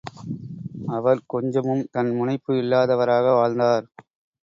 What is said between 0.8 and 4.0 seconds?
அவர் கொஞ்சமும் தன் முனைப்பு இல்லாதவராக வாழ்ந்தார்.